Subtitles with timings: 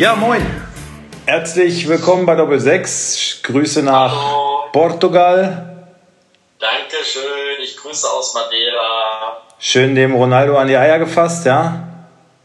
[0.00, 0.40] Ja, moin.
[1.26, 3.40] Herzlich willkommen bei Doppel 6.
[3.42, 4.70] Grüße nach Hallo.
[4.72, 5.84] Portugal.
[6.58, 9.42] Dankeschön, ich grüße aus Madeira.
[9.58, 11.86] Schön dem Ronaldo an die Eier gefasst, ja?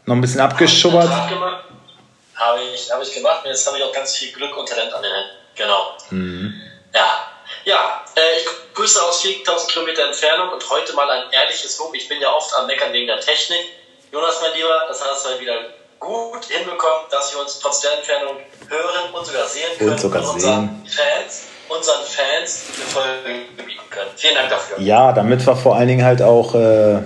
[0.04, 1.08] Noch ein bisschen abgeschubbert.
[1.08, 4.92] Habe ich, habe ich gemacht und jetzt habe ich auch ganz viel Glück und Talent
[4.92, 5.30] an den Händen.
[5.54, 5.96] Genau.
[6.10, 6.60] Mhm.
[6.92, 7.26] Ja,
[7.64, 11.94] ja äh, ich grüße aus 4000 Kilometer Entfernung und heute mal ein ehrliches Lob.
[11.94, 13.64] Ich bin ja oft am Meckern wegen der Technik.
[14.12, 15.54] Jonas, mein Lieber, das hast du wieder
[15.98, 18.36] gut hinbekommen, dass wir uns trotz der Entfernung
[18.68, 19.90] hören und sogar sehen können.
[19.90, 24.10] Und sogar unseren Fans, unseren Fans eine Folge bieten können.
[24.16, 24.78] Vielen Dank dafür.
[24.80, 26.98] Ja, damit wir vor allen Dingen halt auch äh,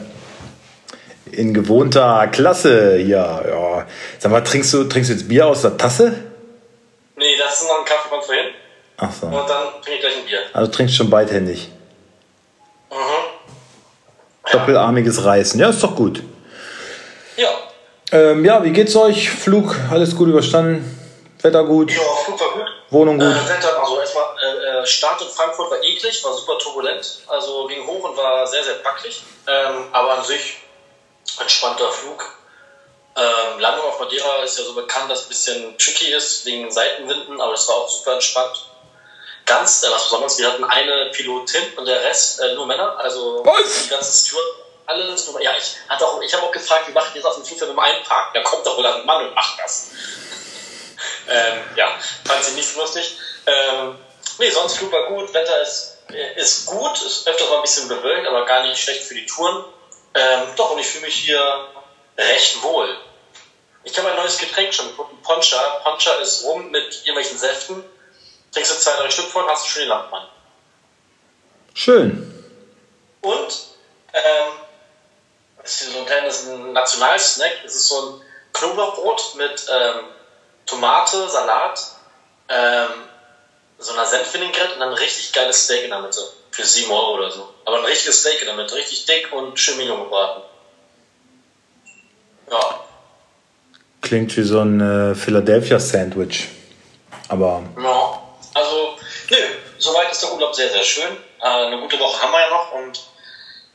[1.32, 3.86] in gewohnter Klasse hier, ja.
[4.18, 6.14] Sag mal, trinkst du, trinkst du jetzt Bier aus der Tasse?
[7.16, 8.46] Nee, das ist noch ein Kaffee von vorhin.
[8.96, 9.26] Ach so.
[9.26, 10.38] Und dann trinke ich gleich ein Bier.
[10.52, 11.70] Also trinkst schon beidhändig.
[12.90, 12.96] Mhm.
[14.52, 15.60] Doppelarmiges Reißen.
[15.60, 16.22] Ja, ist doch gut.
[17.36, 17.48] Ja.
[18.12, 19.30] Ähm, ja, wie geht's euch?
[19.30, 20.96] Flug, alles gut überstanden?
[21.42, 21.92] Wetter gut?
[21.92, 22.66] Ja, Flug war gut.
[22.90, 23.28] Wohnung gut?
[23.28, 27.20] Äh, Wetter, also erstmal, äh, äh, Start in Frankfurt war eklig, war super turbulent.
[27.28, 29.22] Also ging hoch und war sehr, sehr wackelig.
[29.46, 30.58] Ähm, aber an sich
[31.38, 32.24] entspannter Flug.
[33.16, 36.70] Ähm, Landung auf Madeira ist ja so bekannt, dass es ein bisschen tricky ist wegen
[36.70, 38.66] Seitenwinden, aber das war auch super entspannt.
[39.46, 43.42] Ganz, äh, was Besonderes, wir hatten eine Pilotin und der Rest äh, nur Männer, also
[43.44, 43.84] Was?
[43.84, 44.44] die ganzen Steward,
[44.90, 47.36] alles nur Ja, ich hatte auch, ich habe auch gefragt, wie macht ihr das auf
[47.36, 48.34] dem Flugzeug mit dem Einparken?
[48.34, 49.90] Da kommt doch wohl ein Mann und macht das.
[51.28, 53.16] ähm, ja, fand sie nicht so lustig.
[53.46, 53.98] Ähm,
[54.38, 55.98] nee, sonst Flug war gut, Wetter ist,
[56.36, 59.64] ist gut, ist öfters mal ein bisschen bewölkt, aber gar nicht schlecht für die Touren.
[60.14, 61.68] Ähm, doch, und ich fühle mich hier
[62.18, 62.96] recht wohl.
[63.84, 65.80] Ich habe ein neues Getränk schon gefunden, Poncha.
[65.82, 67.82] Poncha ist rum mit irgendwelchen Säften.
[68.52, 70.28] Trinkst du zwei, drei Stück von, hast du schon den an.
[71.74, 72.44] Schön.
[73.20, 73.66] Und,
[74.12, 74.52] ähm,
[75.70, 77.52] das ist so ein kleines Nationalsnack.
[77.64, 78.22] Es ist so ein
[78.52, 80.04] Knoblauchbrot mit ähm,
[80.66, 81.80] Tomate, Salat,
[82.48, 82.88] ähm,
[83.78, 86.20] so einer Senfvinaigrette und dann ein richtig geiles Steak in der Mitte.
[86.50, 87.48] Für 7 Euro oder so.
[87.64, 88.74] Aber ein richtiges Steak in der Mitte.
[88.74, 90.42] Richtig dick und schön Mignon gebraten.
[92.50, 92.80] Ja.
[94.02, 96.48] Klingt wie so ein äh, Philadelphia Sandwich.
[97.28, 98.20] Aber Ja.
[98.52, 98.96] Also,
[99.30, 99.36] nö,
[99.78, 101.16] soweit ist der Urlaub sehr, sehr schön.
[101.40, 103.00] Äh, eine gute Woche haben wir ja noch und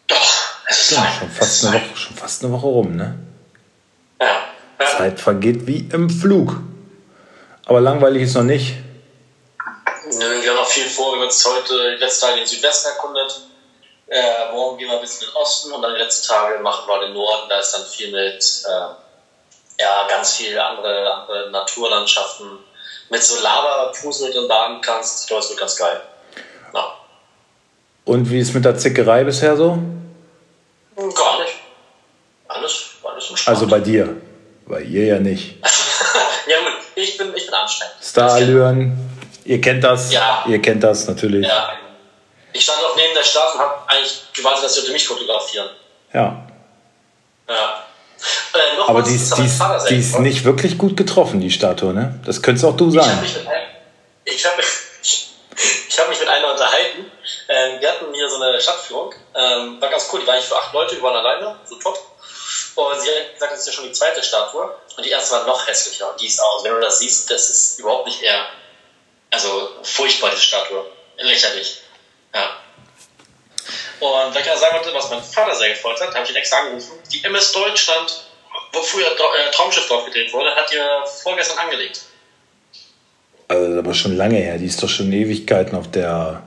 [0.08, 0.35] doch,
[0.76, 1.76] es ist schon, fast eine.
[1.76, 3.18] Woche, schon fast eine Woche rum, ne?
[4.20, 4.42] Ja.
[4.80, 4.86] ja.
[4.86, 6.58] Zeit vergeht wie im Flug.
[7.66, 8.76] Aber langweilig ist noch nicht.
[10.12, 11.14] Nö, Wir haben noch viel vor.
[11.14, 13.42] Wir haben jetzt heute die letzten Tage den Südwesten erkundet.
[14.08, 16.88] Äh, morgen gehen wir ein bisschen in den Osten und dann die letzten Tage machen
[16.88, 17.50] wir den Norden.
[17.50, 22.60] Da ist dann viel mit, äh, ja, ganz viel andere, andere Naturlandschaften.
[23.10, 25.22] Mit so wo du drin baden kannst.
[25.22, 26.02] Ich glaube, es wird ganz geil.
[26.74, 26.96] Ja.
[28.06, 29.80] Und wie ist mit der Zickerei bisher so?
[30.96, 31.54] Gar nicht.
[32.48, 33.58] Alles, alles entspannt.
[33.58, 34.16] Also bei dir.
[34.68, 35.58] Bei ihr ja nicht.
[36.48, 36.74] ja, gut.
[36.96, 37.96] Ich bin, ich bin anstrengend.
[38.02, 38.98] Starallüren,
[39.44, 40.12] ihr kennt das.
[40.12, 40.44] Ja.
[40.48, 41.46] Ihr kennt das natürlich.
[41.46, 41.74] Ja.
[42.54, 45.70] Ich stand auch neben der Stadt und habe eigentlich gewartet, dass sie mich fotografieren.
[46.14, 46.48] Ja.
[47.50, 47.84] Ja.
[48.54, 51.52] Äh, noch Aber was, die ist, die, ist, die ist nicht wirklich gut getroffen, die
[51.52, 52.20] Statue, ne?
[52.26, 53.20] Das könntest auch du habe sein.
[54.24, 54.55] ich hab,
[59.66, 60.22] Ähm, war ganz cool.
[60.22, 61.98] Die war eigentlich für acht Leute, wir waren alleine, so top.
[62.76, 64.76] Und sie hat gesagt, das ist ja schon die zweite Statue.
[64.98, 66.12] Und die erste war noch hässlicher.
[66.12, 66.64] Und die ist aus.
[66.64, 68.46] Wenn du das siehst, das ist überhaupt nicht eher.
[69.32, 70.86] Also furchtbar, diese Statue.
[71.18, 71.82] Lächerlich.
[72.34, 72.58] Ja.
[74.00, 76.36] Und wenn ich noch sagen wollte, was mein Vater sehr gefreut hat, habe ich ihn
[76.36, 77.00] extra angerufen.
[77.12, 78.26] Die MS Deutschland,
[78.74, 80.86] wo früher äh, Traumschiff drauf gedreht wurde, hat ihr
[81.24, 82.02] vorgestern angelegt.
[83.48, 84.58] Also, das ist aber schon lange her.
[84.58, 86.44] Die ist doch schon Ewigkeiten auf der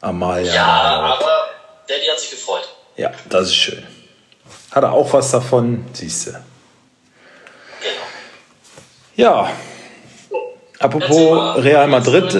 [0.00, 0.52] Amalia.
[0.52, 1.51] Ja, aber
[1.92, 2.66] Daddy hat sich gefreut.
[2.96, 3.82] Ja, das ist schön.
[4.70, 5.84] Hat er auch was davon?
[5.92, 6.30] Siehst du.
[6.30, 6.42] Genau.
[9.16, 9.50] Ja.
[10.78, 11.62] Apropos.
[11.62, 12.34] Real Madrid.
[12.34, 12.38] Äh,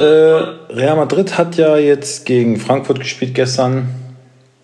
[0.72, 3.88] Real Madrid hat ja jetzt gegen Frankfurt gespielt gestern.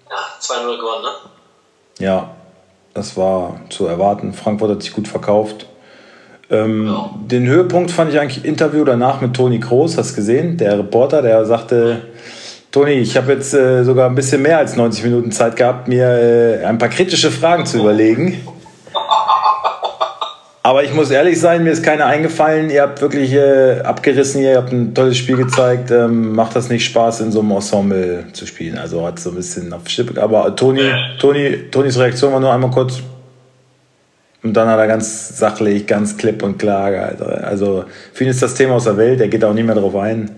[0.09, 2.05] Ja, 2-0 gewonnen, ne?
[2.05, 2.31] Ja,
[2.95, 4.33] das war zu erwarten.
[4.33, 5.67] Frankfurt hat sich gut verkauft.
[6.51, 7.11] Ähm, Ja.
[7.27, 9.99] Den Höhepunkt fand ich eigentlich Interview danach mit Toni Kroos.
[9.99, 10.57] Hast du gesehen?
[10.57, 12.07] Der Reporter, der sagte,
[12.71, 16.07] Toni, ich habe jetzt äh, sogar ein bisschen mehr als 90 Minuten Zeit gehabt, mir
[16.07, 18.41] äh, ein paar kritische Fragen zu überlegen.
[20.63, 22.69] Aber ich muss ehrlich sein, mir ist keine eingefallen.
[22.69, 25.91] Ihr habt wirklich äh, abgerissen hier, ihr habt ein tolles Spiel gezeigt.
[25.91, 28.77] Ähm, macht das nicht Spaß, in so einem Ensemble zu spielen?
[28.77, 30.21] Also hat so ein bisschen auf Schippe.
[30.21, 33.01] Aber Toni, Toni, Tonis Reaktion war nur einmal kurz.
[34.43, 37.15] Und dann hat er ganz sachlich, ganz klipp und klar.
[37.43, 39.97] Also, für ihn ist das Thema aus der Welt, er geht auch nicht mehr drauf
[39.97, 40.31] ein.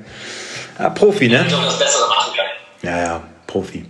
[0.78, 1.44] Ja, Profi, ne?
[1.46, 2.09] Ich das Bessere.
[2.82, 3.84] Ja, ja, Profi.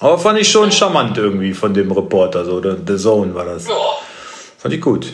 [0.00, 3.66] Aber fand ich schon charmant irgendwie von dem Reporter, so, The Zone war das.
[3.66, 3.74] Ja.
[4.58, 5.06] Fand ich gut.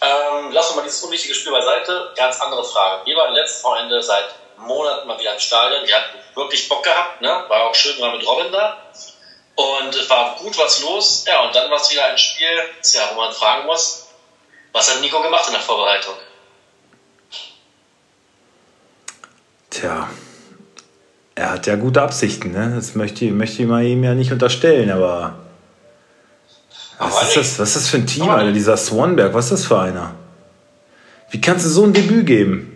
[0.00, 2.12] ähm, lassen wir mal dieses unwichtige Spiel beiseite.
[2.16, 3.06] Ganz andere Frage.
[3.06, 4.24] Wir waren letztes Wochenende seit
[4.58, 5.86] Monaten mal wieder im Stadion.
[5.86, 7.44] Wir hatten wirklich Bock gehabt, ne?
[7.48, 8.78] War auch schön, war mit Robin da.
[9.56, 11.24] Und es war gut was los.
[11.26, 14.06] Ja, und dann war es wieder ein Spiel, ja, wo man fragen muss,
[14.72, 16.14] was hat Nico gemacht in der Vorbereitung?
[19.70, 20.08] Tja,
[21.38, 22.72] er hat ja gute Absichten, ne?
[22.74, 25.38] Das möchte, möchte ich mal ihm ja nicht unterstellen, aber.
[26.98, 28.50] Was ist, das, was ist das für ein Team, Alter?
[28.50, 30.14] Dieser Swanberg, was ist das für einer?
[31.30, 32.72] Wie kannst du so ein Debüt geben?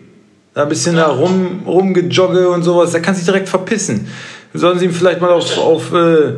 [0.53, 4.07] Da ein bisschen da rum, rumgejogge und sowas, der kann sich direkt verpissen.
[4.53, 6.35] Sollen sie ihm vielleicht mal auf, auf äh,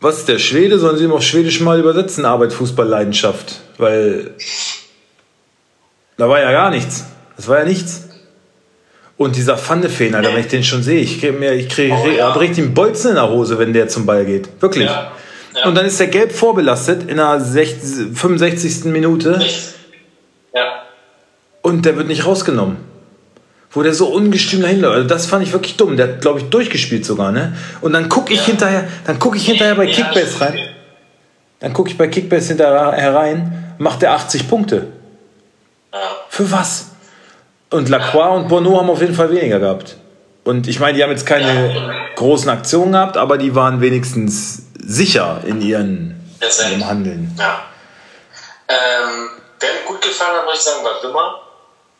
[0.00, 0.78] was ist der Schwede?
[0.80, 3.60] Sollen sie ihm auf Schwedisch mal übersetzen, Arbeit, Fußball, Leidenschaft?
[3.78, 4.34] Weil
[6.16, 7.04] da war ja gar nichts.
[7.36, 8.09] Das war ja nichts.
[9.20, 12.08] Und dieser Pfannefeen, Alter, wenn ich den schon sehe, ich kriege mir, ich kriege, oh,
[12.08, 12.32] ja.
[12.32, 14.48] richtig einen Bolzen in der Hose, wenn der zum Ball geht.
[14.62, 14.86] Wirklich.
[14.86, 15.12] Ja.
[15.54, 15.66] Ja.
[15.66, 18.86] Und dann ist der gelb vorbelastet in der 60, 65.
[18.86, 19.38] Minute.
[20.54, 20.84] Ja.
[21.60, 22.78] Und der wird nicht rausgenommen.
[23.70, 24.94] Wo der so ungestüm dahin läuft.
[24.94, 25.98] Also das fand ich wirklich dumm.
[25.98, 27.54] Der hat, glaube ich, durchgespielt sogar, ne?
[27.82, 30.58] Und dann gucke ich hinterher, dann gucke ich hinterher bei Kickbase rein.
[31.58, 34.86] Dann gucke ich bei Kickbase hinterher rein, macht der 80 Punkte.
[36.30, 36.89] Für was?
[37.70, 39.96] Und Lacroix und Bono haben auf jeden Fall weniger gehabt.
[40.44, 45.42] Und ich meine, die haben jetzt keine großen Aktionen gehabt, aber die waren wenigstens sicher
[45.46, 47.36] in, ihren, in ihrem Handeln.
[47.38, 47.62] Ja.
[48.68, 49.30] Ähm,
[49.60, 51.40] wer mir gut gefallen hat, muss ich sagen, war Wimmer.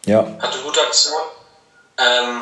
[0.07, 0.27] Ja.
[0.41, 1.21] Hatte gute Aktion.
[1.99, 2.41] Ähm,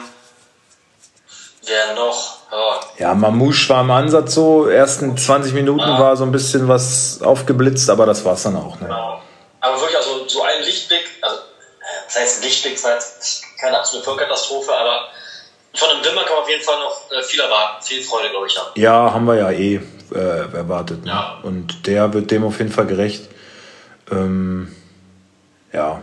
[1.66, 2.38] wer noch?
[2.50, 2.74] Oh.
[2.98, 4.66] Ja, Mamouche war im Ansatz so.
[4.66, 5.98] Ersten 20 Minuten ja.
[5.98, 8.76] war so ein bisschen was aufgeblitzt, aber das war es dann auch.
[8.80, 8.86] Ne?
[8.86, 9.20] Genau.
[9.60, 11.36] Aber wirklich, also so ein Lichtblick, also
[12.08, 15.08] das heißt Lichtblick, das heißt keine absolute Vollkatastrophe, aber
[15.74, 17.84] von dem Wimmer kann man auf jeden Fall noch äh, viel erwarten.
[17.84, 18.70] Viel Freude, glaube ich, haben.
[18.74, 19.80] Ja, haben wir ja eh
[20.14, 21.04] äh, erwartet.
[21.04, 21.10] Ne?
[21.10, 21.38] Ja.
[21.42, 23.28] Und der wird dem auf jeden Fall gerecht.
[24.10, 24.74] Ähm,
[25.72, 26.02] ja.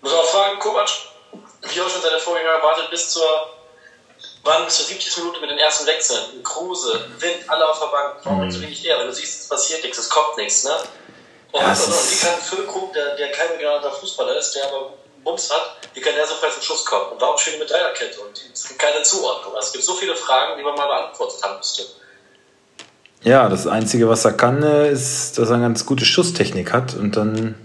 [0.00, 0.90] Muss auch fragen, Kovac,
[1.62, 3.28] wie auch schon seine Vorgänger erwartet, bis zur,
[4.42, 5.18] wann bis zur 70.
[5.18, 6.42] Minute mit den ersten Wechseln.
[6.42, 8.16] Kruse, Wind, alle auf der Bank.
[8.24, 8.50] Warum mhm.
[8.50, 8.98] so wenig eher?
[8.98, 10.76] Weil du siehst, es passiert nichts, es kommt nichts, ne?
[11.52, 14.92] Und, ja, und, und wie kann Füllkrug, der, der kein begnadeter Fußballer ist, der aber
[15.24, 17.12] Bums hat, wie kann der so frei zum Schuss kommen?
[17.12, 18.20] Und warum spielen die mit Dreierkette?
[18.20, 19.54] Und es gibt keine Zuordnung.
[19.54, 21.82] Also es gibt so viele Fragen, die man mal beantwortet haben müsste.
[23.22, 26.94] Ja, das Einzige, was er kann, äh, ist, dass er eine ganz gute Schusstechnik hat
[26.94, 27.56] und dann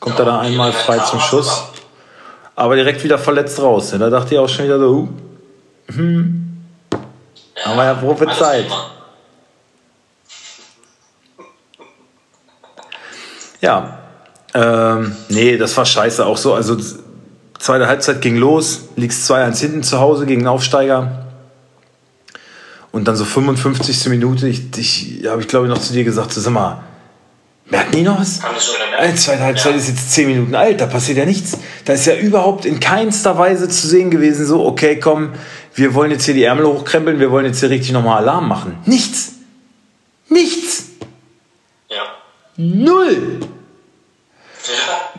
[0.00, 1.64] kommt ja, er da einmal frei zum Schuss.
[2.56, 3.90] Aber direkt wieder verletzt raus.
[3.90, 5.08] Da dachte ich auch schon wieder so,
[5.86, 6.62] hm,
[7.56, 8.66] ja, haben wir ja prophezeit.
[13.64, 13.98] Ja,
[14.52, 16.52] ähm, nee, das war scheiße auch so.
[16.52, 16.76] Also,
[17.58, 21.24] zweite Halbzeit ging los, liegst 2-1 hinten zu Hause gegen Aufsteiger.
[22.92, 24.06] Und dann so 55.
[24.10, 26.82] Minute, ich, ich habe ich glaube ich noch zu dir gesagt, so, sag mal,
[27.70, 28.40] merken die noch was?
[28.40, 29.78] Die zweite Halbzeit ja.
[29.78, 31.56] ist jetzt 10 Minuten alt, da passiert ja nichts.
[31.86, 35.30] Da ist ja überhaupt in keinster Weise zu sehen gewesen, so, okay, komm,
[35.74, 38.76] wir wollen jetzt hier die Ärmel hochkrempeln, wir wollen jetzt hier richtig nochmal Alarm machen.
[38.84, 39.32] Nichts.
[40.28, 40.84] Nichts.
[41.88, 42.02] Ja.
[42.56, 43.40] Null.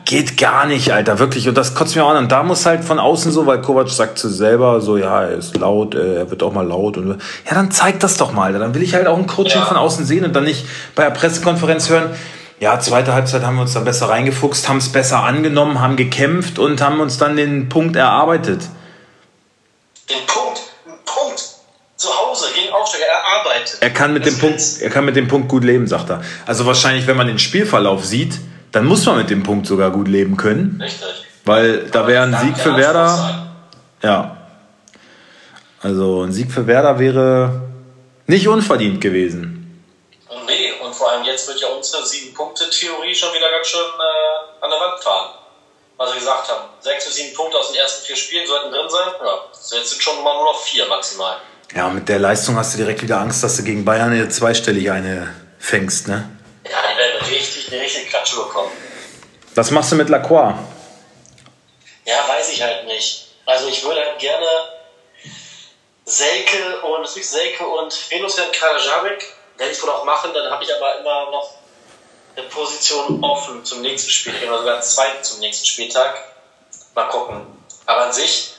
[0.06, 1.48] Geht gar nicht, Alter, wirklich.
[1.48, 2.18] Und das kotzt mir auch an.
[2.18, 5.38] Und da muss halt von außen so, weil Kovac sagt zu selber so, ja, er
[5.38, 6.98] ist laut, äh, er wird auch mal laut.
[6.98, 8.54] Und, ja, dann zeig das doch mal.
[8.54, 9.66] Dann will ich halt auch ein Coaching ja.
[9.66, 10.66] von außen sehen und dann nicht
[10.96, 12.10] bei der Pressekonferenz hören,
[12.60, 16.58] ja, zweite Halbzeit haben wir uns dann besser reingefuchst, haben es besser angenommen, haben gekämpft
[16.58, 18.62] und haben uns dann den Punkt erarbeitet.
[20.10, 20.62] Den Punkt?
[21.06, 21.44] Punkt.
[21.98, 23.78] Zu Hause gegen Aufsteiger erarbeitet.
[23.82, 26.22] Er kann mit dem Punkt, er kann mit dem Punkt gut leben, sagt er.
[26.46, 28.40] Also wahrscheinlich, wenn man den Spielverlauf sieht,
[28.76, 30.82] dann muss man mit dem Punkt sogar gut leben können.
[30.82, 31.08] Richtig.
[31.46, 33.48] Weil da wäre ein Sieg für Werder.
[34.04, 34.36] Ja.
[35.82, 37.62] Also ein Sieg für Werder wäre
[38.28, 39.82] nicht unverdient gewesen.
[40.46, 44.70] Nee, und vor allem jetzt wird ja unsere Sieben-Punkte-Theorie schon wieder ganz schön äh, an
[44.70, 45.30] der Wand fahren.
[45.96, 46.66] Was wir gesagt haben.
[46.82, 49.08] Sechs bis sieben Punkte aus den ersten vier Spielen sollten drin sein.
[49.24, 51.38] Ja, jetzt sind schon mal nur noch vier maximal.
[51.74, 54.92] Ja, mit der Leistung hast du direkt wieder Angst, dass du gegen Bayern eine zweistellig
[54.92, 56.35] eine fängst, ne?
[56.70, 58.72] Ja, die werden richtig, eine richtige Klatsche bekommen.
[59.56, 60.56] Was machst du mit Lacroix?
[62.06, 63.28] Ja, weiß ich halt nicht.
[63.46, 64.48] Also ich würde halt gerne
[66.06, 69.26] Selke und Selke und Venus werden Karajabek.
[69.58, 71.54] Werde ich wohl auch machen, dann habe ich aber immer noch
[72.36, 76.22] eine Position offen zum nächsten Spiel, oder sogar zwei zum nächsten Spieltag.
[76.94, 77.46] Mal gucken.
[77.86, 78.56] Aber an sich,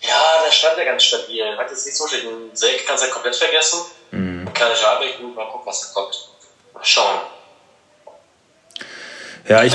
[0.00, 1.56] ja, da stand er ganz stabil.
[1.56, 2.24] Hat jetzt nicht so schlecht.
[2.54, 3.80] Selke kannst du ja komplett vergessen.
[4.10, 4.52] Mhm.
[4.54, 6.27] Karajabek, gut, mal gucken, was da kommt.
[6.78, 7.20] Mal schauen.
[9.48, 9.74] Ja, ich.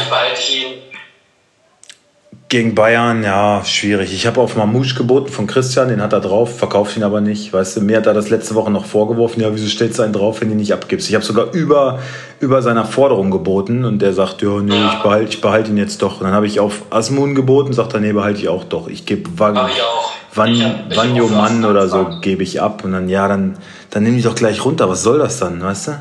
[2.47, 4.13] Gegen Bayern, ja, schwierig.
[4.13, 7.51] Ich habe auf Mamouche geboten von Christian, den hat er drauf, verkauft ihn aber nicht.
[7.51, 10.13] Weißt du, mir hat er das letzte Woche noch vorgeworfen, ja, wieso stellst du einen
[10.13, 11.09] drauf, wenn du ihn nicht abgibst?
[11.09, 11.99] Ich habe sogar über,
[12.39, 16.01] über seiner Forderung geboten und der sagt, ja, nee, ich behalte ich behalt ihn jetzt
[16.03, 16.21] doch.
[16.21, 18.87] Und dann habe ich auf Asmun geboten, sagt er, nee, behalte ich auch doch.
[18.87, 19.57] Ich gebe Van,
[20.33, 22.85] Van, Vanjo Mann oder so, gebe ich ab.
[22.85, 23.57] Und dann, ja, dann,
[23.89, 24.87] dann nimm die doch gleich runter.
[24.87, 25.91] Was soll das dann, weißt du?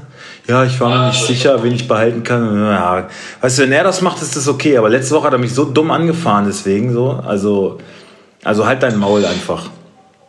[0.48, 2.66] Ja, ich war mir nicht sicher, wen ich behalten kann.
[2.66, 3.08] Ja,
[3.40, 4.76] weißt du, wenn er das macht, ist das okay.
[4.76, 7.22] Aber letzte Woche hat er mich so dumm angefahren, deswegen so.
[7.24, 7.78] Also,
[8.42, 9.70] also halt dein Maul einfach.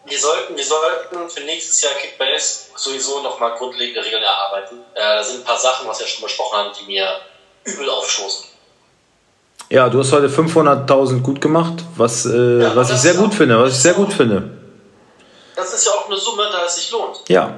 [0.05, 4.77] Wir sollten, wir sollten für nächstes Jahr Kickbase sowieso nochmal grundlegende Regeln erarbeiten.
[4.93, 7.08] Äh, da sind ein paar Sachen, was wir schon besprochen haben, die mir
[7.63, 8.46] übel aufstoßen.
[9.70, 13.60] Ja, du hast heute 500.000 gut gemacht, was, äh, ja, was ich sehr gut finde,
[13.60, 14.51] was ich sehr gut finde.
[15.55, 17.22] Das ist ja auch eine Summe, da es sich lohnt.
[17.29, 17.55] Ja,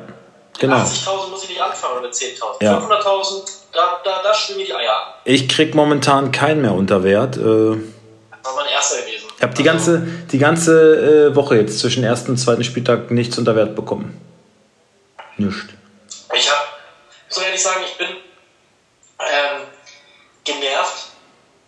[0.60, 0.78] Genau.
[0.78, 2.64] 80.000 muss ich nicht anfangen mit 10.000.
[2.64, 2.78] Ja.
[2.78, 5.14] 500.000, da, da, da schwimmen mir die Eier an.
[5.26, 7.38] Ich krieg momentan keinen mehr unter Wert.
[7.38, 9.28] Äh, das war mein erster gewesen.
[9.36, 13.38] Ich habe die ganze, die ganze äh, Woche jetzt zwischen ersten und zweiten Spieltag nichts
[13.38, 14.22] unter Wert bekommen.
[15.38, 15.68] Nicht.
[16.34, 16.62] Ich habe,
[17.30, 19.62] muss ehrlich sagen, ich bin ähm,
[20.44, 21.08] genervt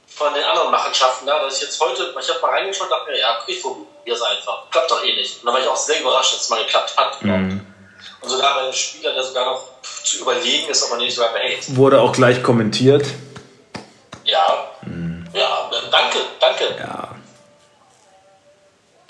[0.07, 3.11] von den anderen Machenschaften da, dass ich jetzt heute, ich habe mal reingeschaut und dachte
[3.11, 4.69] mir, ja, ich probiere es einfach.
[4.71, 5.39] Klappt doch eh nicht.
[5.41, 7.21] Und da war ich auch sehr überrascht, dass es mal geklappt hat.
[7.21, 7.65] Mhm.
[8.21, 11.33] Und sogar bei einem Spieler, der sogar noch zu überlegen ist, ob er nicht sogar
[11.33, 11.75] behält.
[11.75, 13.05] Wurde auch gleich kommentiert.
[14.23, 14.69] Ja.
[14.81, 15.25] Hm.
[15.33, 16.63] Ja, danke, danke.
[16.79, 17.15] Ja.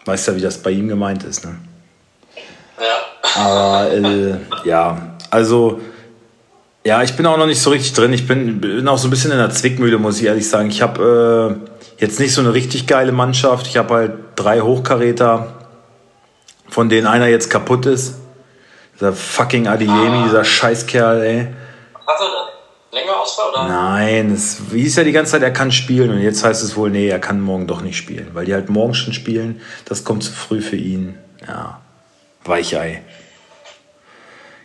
[0.05, 1.57] Weißt ja, wie das bei ihm gemeint ist, ne?
[2.79, 3.41] Ja.
[3.41, 5.81] Aber, äh, ja, also.
[6.83, 8.13] Ja, ich bin auch noch nicht so richtig drin.
[8.13, 10.69] Ich bin, bin auch so ein bisschen in der Zwickmühle, muss ich ehrlich sagen.
[10.69, 11.59] Ich habe
[11.99, 13.67] äh, jetzt nicht so eine richtig geile Mannschaft.
[13.67, 15.53] Ich habe halt drei Hochkaräter,
[16.69, 18.15] von denen einer jetzt kaputt ist.
[18.97, 20.23] Dieser fucking Adeyemi, ah.
[20.25, 21.47] dieser Scheißkerl, ey.
[22.07, 23.67] Hat er länger Ausfall, oder?
[23.67, 26.89] Nein, es hieß ja die ganze Zeit, er kann spielen und jetzt heißt es wohl,
[26.89, 29.61] nee, er kann morgen doch nicht spielen, weil die halt morgen schon spielen.
[29.85, 31.17] Das kommt zu früh für ihn.
[31.47, 31.79] Ja,
[32.43, 33.03] Weichei.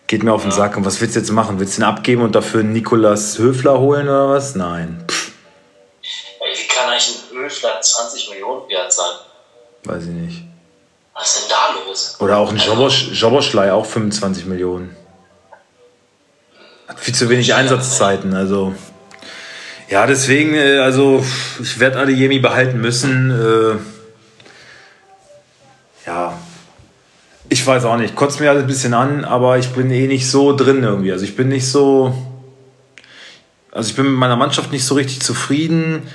[0.06, 0.56] Geht mir auf den ja.
[0.56, 0.76] Sack.
[0.76, 1.58] Und was willst du jetzt machen?
[1.58, 4.54] Willst du ihn abgeben und dafür Nikolas Höfler holen oder was?
[4.54, 5.04] Nein.
[5.08, 5.32] Pff.
[6.02, 9.12] Wie kann eigentlich ein Höfler 20 Millionen wert sein?
[9.84, 10.51] Weiß ich nicht.
[11.14, 12.16] Was ist denn da los?
[12.20, 14.96] Oder auch ein Jobosch, Joboschlei, auch 25 Millionen.
[16.88, 18.74] Hat viel zu wenig Einsatzzeiten, also.
[19.88, 21.24] Ja, deswegen, äh, also
[21.60, 23.30] ich werde Adeyemi behalten müssen.
[23.30, 23.76] Äh,
[26.06, 26.38] ja,
[27.50, 30.30] ich weiß auch nicht, kotzt mir alles ein bisschen an, aber ich bin eh nicht
[30.30, 31.12] so drin irgendwie.
[31.12, 32.14] Also ich bin nicht so,
[33.70, 36.08] also ich bin mit meiner Mannschaft nicht so richtig zufrieden.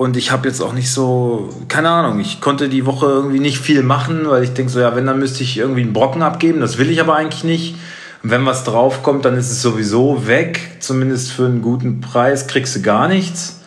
[0.00, 3.58] Und ich habe jetzt auch nicht so, keine Ahnung, ich konnte die Woche irgendwie nicht
[3.58, 6.62] viel machen, weil ich denke so, ja, wenn, dann müsste ich irgendwie einen Brocken abgeben.
[6.62, 7.74] Das will ich aber eigentlich nicht.
[8.22, 10.70] Und wenn was draufkommt, dann ist es sowieso weg.
[10.80, 13.60] Zumindest für einen guten Preis kriegst du gar nichts.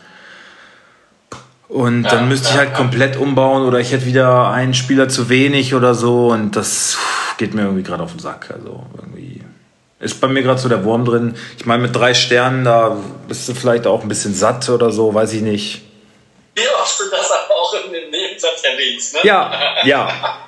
[1.67, 2.77] Und ja, dann müsste ja, ich halt ja.
[2.77, 6.31] komplett umbauen oder ich hätte wieder einen Spieler zu wenig oder so.
[6.31, 6.97] Und das
[7.37, 8.49] geht mir irgendwie gerade auf den Sack.
[8.51, 9.43] Also irgendwie
[9.99, 11.35] ist bei mir gerade so der Wurm drin.
[11.59, 12.97] Ich meine, mit drei Sternen, da
[13.27, 15.82] bist du vielleicht auch ein bisschen satt oder so, weiß ich nicht.
[17.03, 19.19] Du das aber auch in dem Nebensatz erwähnst, ne?
[19.23, 20.05] Ja, ja.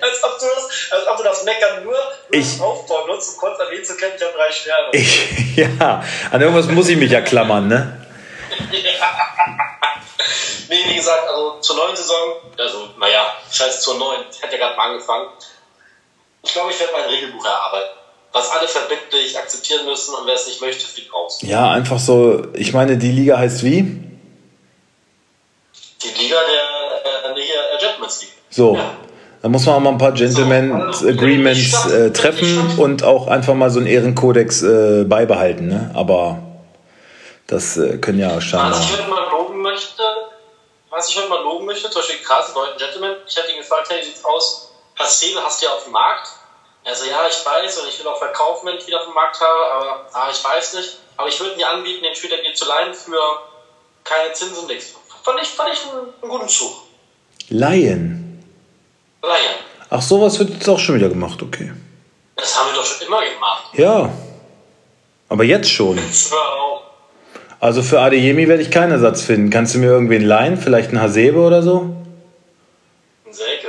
[0.00, 1.96] als, ob du das, als ob du das Meckern nur,
[2.30, 4.88] ich, Aufbau nutzt, um kurz erwähnt zu können, ich habe drei Sterne.
[4.92, 8.06] Ich, ja, an irgendwas muss ich mich ja klammern, ne?
[10.68, 14.58] nee, wie gesagt, also zur neuen Saison, also, naja, scheiße zur neuen, ich hatte ja
[14.58, 15.28] gerade mal angefangen.
[16.42, 17.98] Ich glaube, ich werde mein Regelbuch erarbeiten
[18.32, 21.38] was alle verbindlich akzeptieren müssen und wer es nicht möchte, fliegt raus.
[21.42, 24.07] Ja, einfach so, ich meine, die Liga heißt wie?
[26.02, 28.32] Die Liga der, äh, hier, äh, Gentleman's League.
[28.50, 28.76] So.
[28.76, 28.96] Ja.
[29.40, 33.54] Da muss man auch mal ein paar Gentleman so, Agreements äh, treffen und auch einfach
[33.54, 35.68] mal so einen Ehrenkodex äh, beibehalten.
[35.68, 35.92] Ne?
[35.94, 36.42] Aber
[37.46, 38.72] das äh, können ja scheinbar.
[38.72, 40.02] Was ich heute mal loben möchte,
[40.90, 43.86] was ich heute mal loben möchte, zum Beispiel krass, deutschen Gentleman, ich hatte ihn gefragt,
[43.90, 44.72] hey, wie sieht's aus?
[44.96, 46.28] Pastel hast du ja auf dem Markt.
[46.84, 49.40] Also ja, ich weiß und ich will auch verkaufen, wenn ich wieder auf dem Markt
[49.40, 50.98] habe, aber ah, ich weiß nicht.
[51.16, 53.20] Aber ich würde mir anbieten, den Spieler dir zu leihen für
[54.02, 54.94] keine Zinsen, nichts.
[55.28, 56.72] Fand ich, fand ich einen, einen guten Zug.
[57.50, 58.42] Laien.
[59.22, 59.56] Laien.
[59.90, 61.70] Ach, sowas wird jetzt auch schon wieder gemacht, okay.
[62.36, 63.64] Das haben wir doch schon immer gemacht.
[63.74, 64.10] Ja.
[65.28, 65.98] Aber jetzt schon.
[67.60, 69.50] Also für Adeyemi werde ich keinen Ersatz finden.
[69.50, 70.56] Kannst du mir irgendwen leihen?
[70.56, 71.94] Vielleicht einen Hasebe oder so?
[73.26, 73.68] Ein Selke.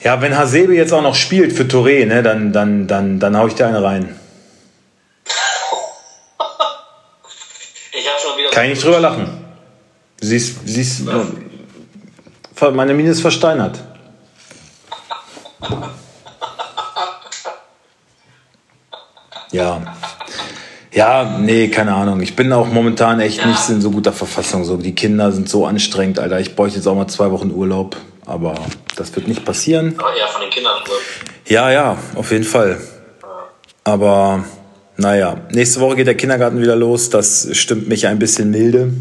[0.00, 3.46] ja, wenn Hasebe jetzt auch noch spielt für Touré, ne, dann, dann, dann, dann hau
[3.46, 4.18] ich dir eine rein.
[8.56, 9.28] Kann ich nicht drüber lachen.
[10.18, 11.02] Siehst, siehst,
[12.72, 13.78] meine Mine ist versteinert.
[19.52, 19.94] Ja.
[20.90, 22.22] Ja, nee, keine Ahnung.
[22.22, 23.46] Ich bin auch momentan echt ja.
[23.46, 24.64] nicht in so guter Verfassung.
[24.64, 26.40] So, die Kinder sind so anstrengend, Alter.
[26.40, 27.98] Ich bräuchte jetzt auch mal zwei Wochen Urlaub.
[28.24, 28.54] Aber
[28.96, 29.96] das wird nicht passieren.
[29.98, 30.80] Aber eher von den Kindern.
[31.46, 32.80] Ja, ja, auf jeden Fall.
[33.84, 34.44] Aber
[34.96, 37.10] naja, nächste Woche geht der Kindergarten wieder los.
[37.10, 38.92] Das stimmt mich ein bisschen milde.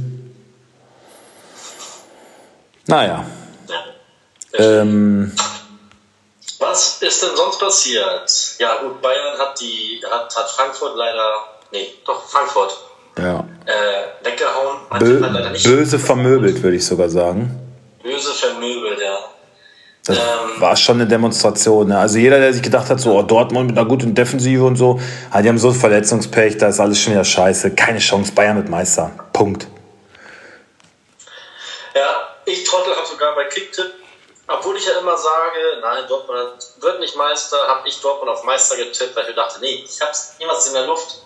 [2.87, 3.25] Naja.
[3.67, 4.59] Ja.
[4.59, 5.31] Ähm,
[6.59, 8.55] Was ist denn sonst passiert?
[8.59, 11.31] Ja, gut, Bayern hat die hat, hat Frankfurt leider.
[11.71, 12.77] Nee, doch, Frankfurt.
[13.17, 13.45] Ja.
[13.65, 14.77] Äh, weggehauen.
[14.99, 15.21] Bö
[15.63, 17.59] böse vermöbelt, würde ich sogar sagen.
[18.03, 19.17] Böse vermöbelt, ja.
[20.05, 21.87] Das ähm, war schon eine Demonstration.
[21.87, 21.97] Ne?
[21.97, 24.99] Also jeder, der sich gedacht hat, so oh, Dortmund mit einer guten Defensive und so,
[25.31, 27.73] ah, die haben so Verletzungspech, da ist alles schon wieder scheiße.
[27.73, 29.11] Keine Chance, Bayern mit Meister.
[29.33, 29.67] Punkt.
[31.95, 33.93] Ja, ich Trottel habe sogar bei Kicktipp,
[34.47, 38.77] obwohl ich ja immer sage, nein, Dortmund wird nicht Meister, habe ich Dortmund auf Meister
[38.77, 41.23] getippt, weil ich dachte, nee, ich habe es niemals in der Luft.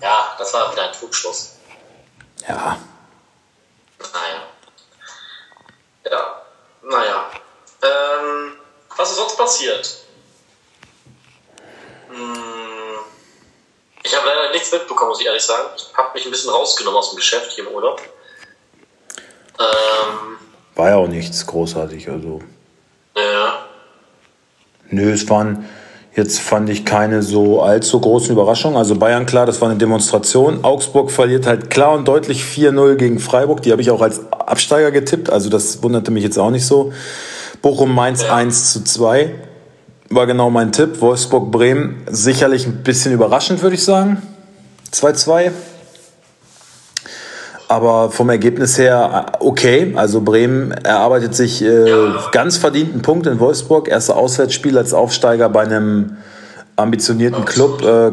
[0.00, 1.56] Ja, das war wieder ein Trugschluss.
[2.48, 2.78] Ja.
[3.98, 4.42] Naja.
[6.10, 6.42] Ja,
[6.82, 7.30] naja.
[7.82, 8.52] Ähm,
[8.96, 9.98] was ist sonst passiert?
[12.08, 12.98] Hm,
[14.04, 15.68] ich habe leider nichts mitbekommen, muss ich ehrlich sagen.
[15.76, 18.00] Ich habe mich ein bisschen rausgenommen aus dem Geschäft hier im Urlaub.
[19.58, 20.38] Ähm,
[20.74, 22.40] War ja auch nichts großartig, also.
[23.16, 23.66] Ja.
[24.90, 25.68] Nö, es waren
[26.14, 28.76] jetzt fand ich keine so allzu großen Überraschungen.
[28.76, 30.64] Also Bayern, klar, das war eine Demonstration.
[30.64, 33.62] Augsburg verliert halt klar und deutlich 4-0 gegen Freiburg.
[33.62, 36.92] Die habe ich auch als Absteiger getippt, also das wunderte mich jetzt auch nicht so.
[37.62, 38.34] Bochum Mainz ja.
[38.34, 39.34] 1 zu 2
[40.10, 41.00] war genau mein Tipp.
[41.00, 44.20] Wolfsburg Bremen sicherlich ein bisschen überraschend, würde ich sagen.
[44.92, 45.52] 2-2.
[47.68, 49.92] Aber vom Ergebnis her äh, okay.
[49.96, 51.90] Also Bremen erarbeitet sich äh,
[52.32, 53.88] ganz verdienten Punkt in Wolfsburg.
[53.88, 56.18] Erster Auswärtsspiel als Aufsteiger bei einem
[56.76, 57.82] ambitionierten Club.
[57.82, 58.12] Äh,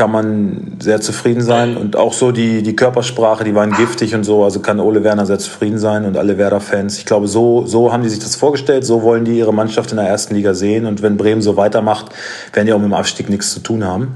[0.00, 1.76] kann man sehr zufrieden sein.
[1.76, 4.44] Und auch so die, die Körpersprache, die waren giftig und so.
[4.44, 6.96] Also kann Ole Werner sehr zufrieden sein und alle Werder-Fans.
[6.96, 8.86] Ich glaube, so, so haben die sich das vorgestellt.
[8.86, 10.86] So wollen die ihre Mannschaft in der ersten Liga sehen.
[10.86, 12.06] Und wenn Bremen so weitermacht,
[12.54, 14.14] werden die auch mit dem Abstieg nichts zu tun haben.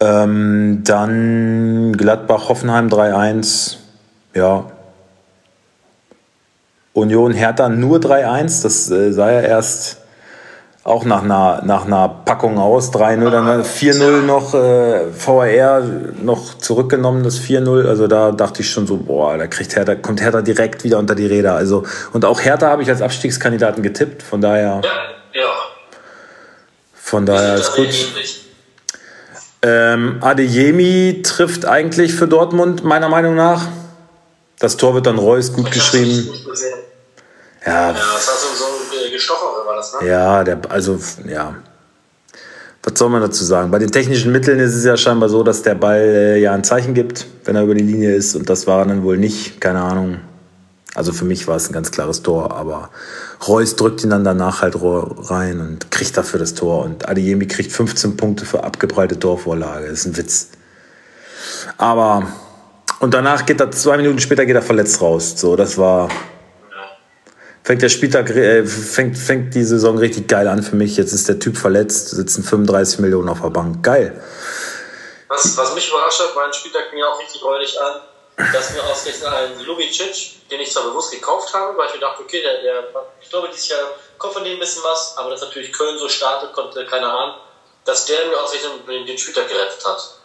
[0.00, 3.76] Ähm, dann Gladbach-Hoffenheim 3-1.
[4.34, 4.66] Ja.
[6.92, 8.62] Union Hertha nur 3-1.
[8.62, 10.03] Das äh, sah ja erst
[10.84, 12.92] auch nach einer, nach einer Packung aus.
[12.92, 15.82] 3-0, dann 4-0 noch, äh, VAR
[16.22, 17.88] noch zurückgenommen, das 4-0.
[17.88, 21.14] Also da dachte ich schon so, boah, da kriegt Hertha, kommt Hertha direkt wieder unter
[21.14, 21.54] die Räder.
[21.56, 24.82] Also, und auch Hertha habe ich als Abstiegskandidaten getippt, von daher.
[24.84, 25.48] Ja, ja.
[26.92, 27.88] Von daher ist gut.
[29.62, 33.68] Ähm, Adeyemi trifft eigentlich für Dortmund, meiner Meinung nach.
[34.58, 36.28] Das Tor wird dann Reus gut geschrieben.
[37.64, 40.08] Ja, ja das war so, so Gestocher war das, ne?
[40.08, 41.54] Ja, der, also, ja.
[42.82, 43.70] Was soll man dazu sagen?
[43.70, 46.64] Bei den technischen Mitteln ist es ja scheinbar so, dass der Ball äh, ja ein
[46.64, 48.36] Zeichen gibt, wenn er über die Linie ist.
[48.36, 50.18] Und das war dann wohl nicht, keine Ahnung.
[50.94, 52.90] Also für mich war es ein ganz klares Tor, aber
[53.48, 56.84] Reus drückt ihn dann danach halt rein und kriegt dafür das Tor.
[56.84, 59.88] Und Adeyemi kriegt 15 Punkte für abgebreite Torvorlage.
[59.88, 60.48] Das ist ein Witz.
[61.78, 62.28] Aber,
[63.00, 65.34] und danach geht er, zwei Minuten später geht er verletzt raus.
[65.36, 66.08] So, das war,
[67.64, 70.96] fängt der Spieltag, äh, fängt, fängt die Saison richtig geil an für mich.
[70.96, 73.82] Jetzt ist der Typ verletzt, sitzen 35 Millionen auf der Bank.
[73.82, 74.22] Geil.
[75.28, 78.02] Was, was mich überrascht hat, mein Spieltag ging auch richtig räudig an,
[78.52, 82.22] dass mir ausgerechnet ein Lubicic, den ich zwar bewusst gekauft habe, weil ich mir dachte,
[82.22, 82.84] okay, der, der,
[83.20, 83.80] ich glaube, dieses Jahr
[84.18, 87.34] kommt von dem ein bisschen was, aber dass natürlich Köln so startet, konnte keiner ahnen,
[87.86, 90.20] dass der mir ausgerechnet den Spieltag gerettet hat.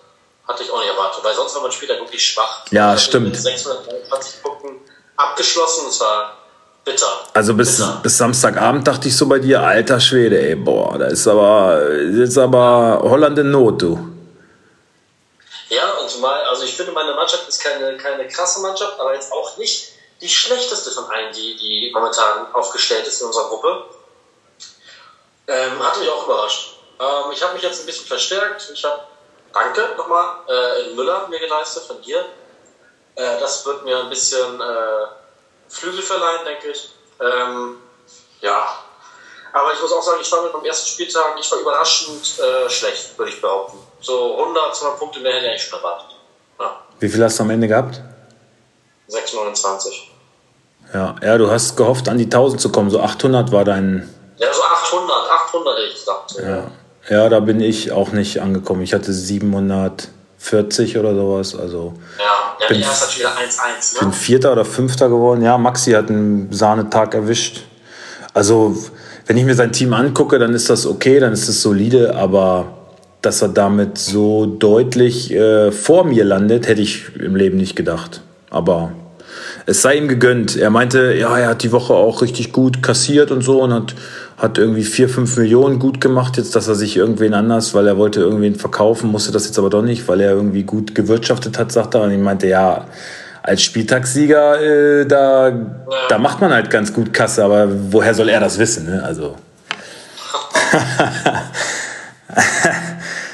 [0.48, 2.66] Hatte ich auch nicht erwartet, weil sonst war mein Spieltag wirklich schwach.
[2.72, 3.28] Ja, stimmt.
[3.28, 4.82] Mit 623 Punkten
[5.16, 6.39] abgeschlossen, es war
[6.90, 7.20] Bitter.
[7.34, 8.00] Also bis, Bitter.
[8.02, 12.38] bis Samstagabend dachte ich so bei dir, alter Schwede, ey, boah, da ist aber, ist
[12.38, 14.10] aber Holland in Not, du.
[15.70, 19.32] Ja, und zumal, also ich finde, meine Mannschaft ist keine, keine krasse Mannschaft, aber jetzt
[19.32, 23.86] auch nicht die schlechteste von allen, die, die momentan aufgestellt ist in unserer Gruppe.
[25.48, 26.78] Ähm, hat mich auch überrascht.
[27.00, 28.72] Ähm, ich habe mich jetzt ein bisschen verstärkt.
[28.74, 29.02] Ich habe,
[29.54, 32.26] danke nochmal, äh, in Müller mir geleistet von dir.
[33.16, 35.19] Äh, das wird mir ein bisschen äh,
[35.70, 36.90] Flügel verleihen, denke ich.
[37.22, 37.78] Ähm,
[38.42, 38.68] ja.
[39.54, 42.70] Aber ich muss auch sagen, ich war mit beim ersten Spieltag, ich war überraschend äh,
[42.70, 43.78] schlecht, würde ich behaupten.
[44.02, 46.16] So 100, 200 Punkte mehr hätte ich eigentlich schon erwartet.
[46.60, 46.82] Ja.
[47.00, 48.02] Wie viel hast du am Ende gehabt?
[49.08, 50.12] 629.
[50.94, 52.90] Ja, ja, du hast gehofft, an die 1000 zu kommen.
[52.90, 54.10] So 800 war dein.
[54.38, 56.36] Ja, so 800, 800 hätte ich gesagt.
[56.40, 56.72] Ja.
[57.10, 58.82] ja, da bin ich auch nicht angekommen.
[58.82, 59.14] Ich hatte
[60.40, 61.56] 740 oder sowas.
[61.56, 61.94] Also.
[62.18, 62.40] Ja.
[62.62, 63.96] Ja, bin, ist wieder 1-1.
[63.96, 64.00] Ne?
[64.02, 65.42] bin Vierter oder Fünfter geworden.
[65.42, 67.62] Ja, Maxi hat einen Sahnetag erwischt.
[68.34, 68.76] Also,
[69.28, 72.74] wenn ich mir sein Team angucke, dann ist das okay, dann ist es solide, aber
[73.22, 78.22] dass er damit so deutlich äh, vor mir landet, hätte ich im Leben nicht gedacht.
[78.50, 78.92] Aber
[79.66, 80.56] es sei ihm gegönnt.
[80.56, 83.96] Er meinte, ja, er hat die Woche auch richtig gut kassiert und so und hat,
[84.40, 87.98] hat irgendwie vier, fünf Millionen gut gemacht, jetzt, dass er sich irgendwen anders, weil er
[87.98, 91.74] wollte irgendwen verkaufen, musste das jetzt aber doch nicht, weil er irgendwie gut gewirtschaftet hat,
[91.74, 92.04] sagt er.
[92.04, 92.86] Und ich meinte, ja,
[93.44, 95.52] als Spieltagssieger, äh, da,
[96.08, 98.86] da macht man halt ganz gut Kasse, aber woher soll er das wissen?
[98.86, 99.04] Ne?
[99.04, 99.36] Also.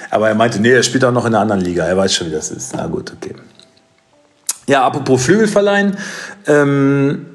[0.10, 1.86] aber er meinte, nee, er spielt auch noch in einer anderen Liga.
[1.86, 2.76] Er weiß schon, wie das ist.
[2.76, 3.36] Na gut, okay.
[4.68, 5.98] Ja, apropos Flügelverleihen.
[6.48, 7.28] Ähm,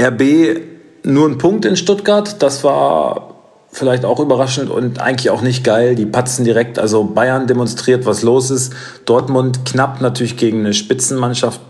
[0.00, 2.42] RB nur ein Punkt in Stuttgart.
[2.42, 3.34] Das war
[3.70, 5.94] vielleicht auch überraschend und eigentlich auch nicht geil.
[5.94, 6.78] Die patzen direkt.
[6.78, 8.72] Also Bayern demonstriert, was los ist.
[9.04, 11.60] Dortmund knapp natürlich gegen eine Spitzenmannschaft.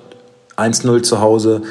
[0.56, 1.62] 1-0 zu Hause.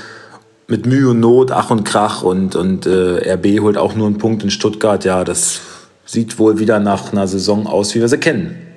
[0.67, 2.23] Mit Mühe und Not, Ach und Krach.
[2.23, 5.03] Und, und äh, RB holt auch nur einen Punkt in Stuttgart.
[5.05, 5.61] Ja, das
[6.05, 8.75] sieht wohl wieder nach einer Saison aus, wie wir sie kennen.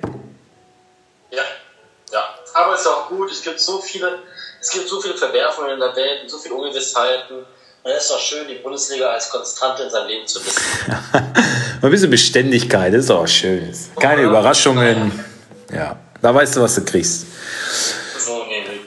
[1.31, 1.43] Ja,
[2.11, 2.23] ja.
[2.53, 3.29] Aber es ist auch gut.
[3.31, 4.19] Es gibt so viele,
[4.59, 7.45] es gibt so viele Verwerfungen in der Welt und so viele Ungewissheiten.
[7.83, 10.61] Und es ist doch schön, die Bundesliga als Konstante in seinem Leben zu wissen.
[11.81, 13.73] Ein bisschen Beständigkeit ist auch schön.
[13.99, 15.11] Keine Überraschungen.
[15.73, 17.25] Ja, da weißt du, was du kriegst.
[18.19, 18.81] So nämlich.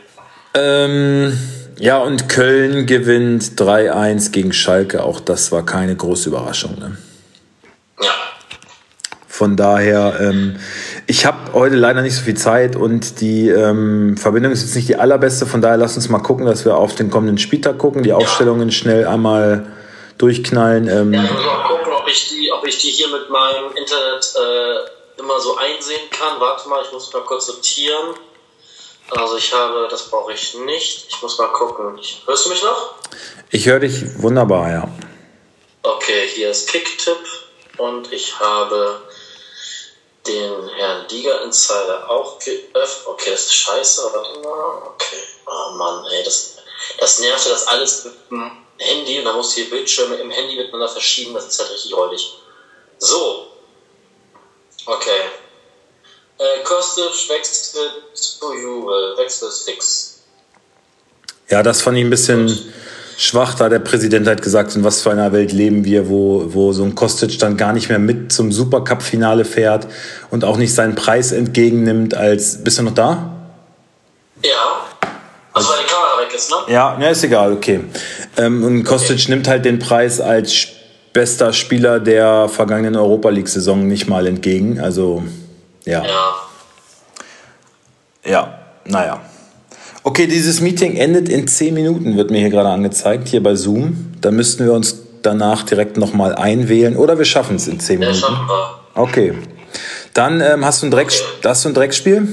[0.55, 1.37] Ähm,
[1.79, 5.03] ja, und Köln gewinnt 3-1 gegen Schalke.
[5.03, 6.79] Auch das war keine große Überraschung.
[6.79, 6.97] Ne?
[8.01, 8.13] Ja.
[9.35, 10.61] Von daher, ähm,
[11.09, 14.89] ich habe heute leider nicht so viel Zeit und die ähm, Verbindung ist jetzt nicht
[14.89, 15.45] die allerbeste.
[15.45, 18.15] Von daher lass uns mal gucken, dass wir auf den kommenden Spieltag gucken, die ja.
[18.15, 19.67] Aufstellungen schnell einmal
[20.19, 20.87] durchknallen.
[20.87, 21.13] Ähm.
[21.13, 24.35] Ja, ich muss mal gucken, ob ich die, ob ich die hier mit meinem Internet
[24.37, 26.39] äh, immer so einsehen kann.
[26.39, 28.15] Warte mal, ich muss mal kurz sortieren.
[29.11, 31.07] Also ich habe, das brauche ich nicht.
[31.09, 31.99] Ich muss mal gucken.
[32.27, 32.95] hörst du mich noch?
[33.51, 34.89] Ich höre dich wunderbar, ja.
[35.83, 37.19] Okay, hier ist Kicktipp
[37.79, 39.01] und ich habe
[40.27, 43.07] den Herrn Liga Insider auch geöffnet.
[43.07, 44.83] Okay, das ist scheiße, warte mal.
[44.95, 45.23] Okay.
[45.47, 46.57] Oh Mann, ey, das,
[46.99, 50.31] das nervt ja das alles mit dem Handy und dann musst du die Bildschirme im
[50.31, 51.35] Handy miteinander verschieben.
[51.35, 52.35] Das ist halt richtig räudig.
[52.99, 53.49] So.
[54.87, 55.21] Okay.
[56.39, 59.15] Äh, Kostic wechselt zu Juve.
[59.17, 60.21] Wechsel ist fix.
[61.49, 62.47] Ja, das fand ich ein bisschen.
[62.47, 62.73] Gut
[63.17, 66.73] schwach, da der Präsident hat gesagt, in was für einer Welt leben wir, wo, wo
[66.73, 69.87] so ein Kostic dann gar nicht mehr mit zum Supercup-Finale fährt
[70.31, 72.63] und auch nicht seinen Preis entgegennimmt als.
[72.63, 73.31] Bist du noch da?
[74.43, 74.51] Ja.
[75.53, 76.73] Also die Kamera weg ist, ne?
[76.73, 77.81] Ja, ne, ist egal, okay.
[78.37, 79.31] Ähm, und Kostic okay.
[79.31, 80.69] nimmt halt den Preis als
[81.13, 84.81] bester Spieler der vergangenen Europa League-Saison nicht mal entgegen.
[84.81, 85.23] Also,
[85.85, 86.05] ja.
[86.05, 86.35] Ja.
[88.27, 89.21] Ja, naja.
[90.15, 94.15] Okay, dieses Meeting endet in 10 Minuten, wird mir hier gerade angezeigt, hier bei Zoom.
[94.21, 98.21] Da müssten wir uns danach direkt nochmal einwählen oder wir schaffen es in 10 Minuten.
[98.21, 98.79] Ja, schaffen wir.
[98.95, 99.37] Okay.
[100.13, 101.49] Dann ähm, hast, du ein Dreck, okay.
[101.49, 102.29] hast du ein Dreckspiel?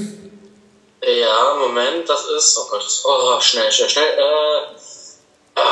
[1.02, 2.56] Ja, Moment, das ist.
[2.56, 4.04] Oh Gott, das, oh, schnell, schnell, schnell.
[4.04, 4.62] Äh,
[5.58, 5.62] äh,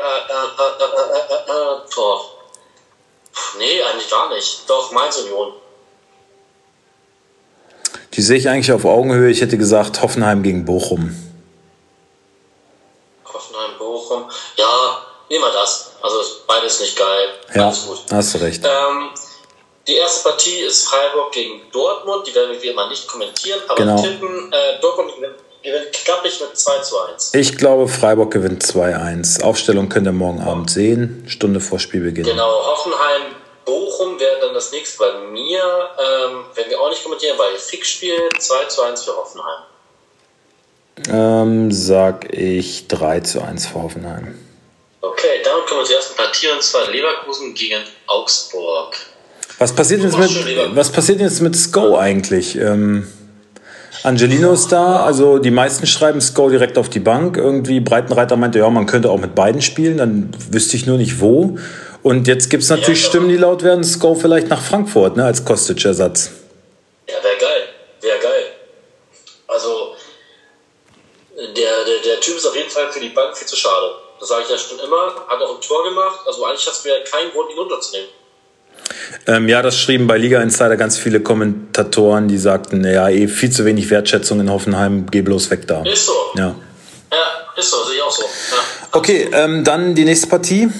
[0.00, 0.64] äh,
[1.28, 2.24] äh, äh, Tor.
[3.58, 4.62] Nee, eigentlich gar nicht.
[4.66, 5.52] Doch, Mainz Union.
[8.14, 9.30] Die sehe ich eigentlich auf Augenhöhe.
[9.30, 11.14] Ich hätte gesagt Hoffenheim gegen Bochum.
[13.94, 14.28] Bochum.
[14.56, 15.92] Ja, nehmen wir das.
[16.02, 17.28] Also beides nicht geil.
[17.54, 18.00] Ja, gut.
[18.10, 18.62] hast du recht.
[18.64, 19.10] Ähm,
[19.86, 22.26] die erste Partie ist Freiburg gegen Dortmund.
[22.26, 24.02] Die werden wir wie immer nicht kommentieren, aber genau.
[24.02, 27.34] tippen, äh, Dortmund gewinnt, gewinnt klappig mit 2 zu 1.
[27.34, 29.42] Ich glaube, Freiburg gewinnt 2-1.
[29.42, 32.24] Aufstellung könnt ihr morgen Abend sehen, Stunde vor Spielbeginn.
[32.24, 35.62] Genau, Hoffenheim, Bochum wäre dann das nächste bei mir.
[35.62, 39.62] Ähm, werden wir auch nicht kommentieren, weil Fixspiel 2 zu 1 für Hoffenheim.
[41.08, 44.34] Ähm, sag ich 3 zu 1 für Hoffenheim.
[45.00, 48.96] Okay, damit kommen wir zur ersten Partie und zwar Leverkusen gegen Augsburg.
[49.58, 50.30] Was passiert jetzt mit,
[50.74, 52.56] was passiert jetzt mit Sko eigentlich?
[52.56, 53.06] Ähm,
[54.02, 57.36] Angelino ist da, also die meisten schreiben Sko direkt auf die Bank.
[57.36, 61.20] Irgendwie Breitenreiter meinte, ja, man könnte auch mit beiden spielen, dann wüsste ich nur nicht
[61.20, 61.58] wo.
[62.02, 65.24] Und jetzt gibt es natürlich ja, Stimmen, die laut werden, Sko vielleicht nach Frankfurt, ne,
[65.24, 66.32] als Kostic-Ersatz.
[67.08, 67.62] Ja, wäre geil.
[68.02, 68.44] Wäre geil.
[69.46, 69.94] Also,
[71.38, 73.96] der, der, der Typ ist auf jeden Fall für die Bank viel zu schade.
[74.18, 75.14] Das sage ich ja schon immer.
[75.28, 76.20] Hat auch ein Tor gemacht.
[76.26, 78.08] Also eigentlich hast du ja keinen Grund, ihn runterzunehmen.
[79.26, 83.50] Ähm, ja, das schrieben bei Liga Insider ganz viele Kommentatoren, die sagten, naja, eh viel
[83.50, 85.82] zu wenig Wertschätzung in Hoffenheim, geh bloß weg da.
[85.82, 86.12] Ist so.
[86.36, 86.54] Ja,
[87.12, 88.22] ja ist so, sehe ich auch so.
[88.22, 88.62] Ja.
[88.92, 90.70] Okay, ähm, dann die nächste Partie.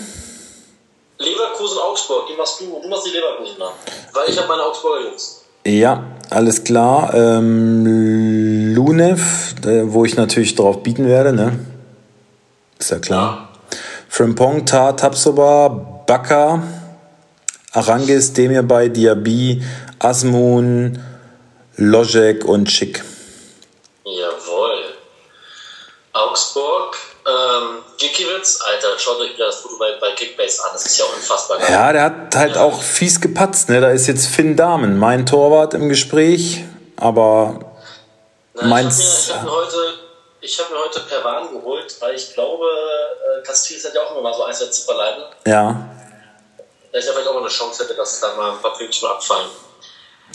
[1.19, 3.73] Leverkusen-Augsburg, die machst du, du machst die Leverkusen da.
[4.13, 5.45] Weil ich habe meine Augsburger Jungs.
[5.67, 7.15] Ja, alles klar.
[7.15, 11.59] Ähm, Lunev, wo ich natürlich drauf bieten werde, ne?
[12.79, 13.49] Ist ja klar.
[14.09, 15.69] Frimpong, Tar, Tapsoba,
[16.07, 16.63] Baka,
[17.73, 19.63] Arangis, Demir bei Diaby,
[19.99, 20.99] Asmun,
[21.77, 23.03] Lojek und Schick.
[24.05, 24.79] Jawohl.
[26.13, 30.99] Augsburg, ähm, Gikiewicz, Alter, schaut euch wieder das Foto bei, bei Kickbase an, das ist
[30.99, 31.71] ja unfassbar geil.
[31.71, 33.81] Ja, der hat halt auch fies gepatzt, ne?
[33.81, 36.65] Da ist jetzt Finn Dahmen, mein Torwart im Gespräch,
[36.97, 37.61] aber
[38.55, 39.29] Na, meins.
[39.29, 39.95] Ich habe mir, hab mir, heute,
[40.43, 44.23] ich hab mir heute Perwan geholt, weil ich glaube, äh, Castries hat ja auch immer
[44.23, 45.23] mal so ein, zwei Zipperleiten.
[45.47, 45.89] Ja.
[46.93, 49.09] Da ich ja vielleicht auch mal eine Chance hätte, dass da mal ein paar Pünktchen
[49.09, 49.49] abfallen.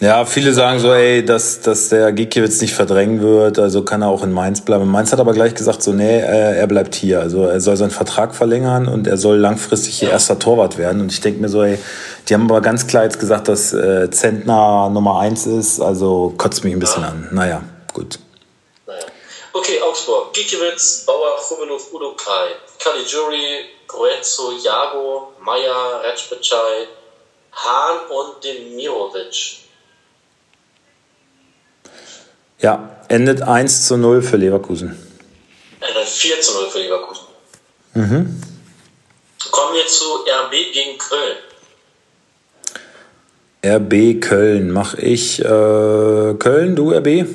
[0.02, 4.08] Ja, viele sagen so, ey, dass, dass der Gikiewicz nicht verdrängen wird, also kann er
[4.08, 4.89] auch in Mainz bleiben.
[4.89, 7.19] Mainz hat aber gleich gesagt, so, nee, er bleibt hier.
[7.19, 11.02] Also er soll seinen Vertrag verlängern und er soll langfristig hier erster Torwart werden.
[11.02, 11.78] Und ich denke mir so, ey,
[12.28, 16.63] die haben aber ganz klar jetzt gesagt, dass äh, Zentner Nummer eins ist, also kotzt
[16.63, 17.10] mich ein bisschen ja.
[17.10, 17.28] an.
[17.34, 17.62] Naja,
[17.93, 18.19] gut.
[18.88, 19.04] Naja.
[19.52, 20.32] Okay, Augsburg.
[20.32, 26.88] Gikiewicz, Bauer, Fumelov, Udo Kai, Caligiuri, Gruezzo, Jago, Meier, Retschbitschei,
[27.52, 29.68] Hahn und Demirovic.
[32.62, 34.89] Ja, endet 1 zu 0 für Leverkusen.
[35.80, 37.28] Endet 4 zu 0 für Leverkusen.
[37.93, 38.43] Mhm.
[39.52, 41.38] Kommen wir zu RB gegen Köln.
[43.65, 44.72] RB Köln.
[44.72, 47.26] Mach ich äh, Köln, du RB?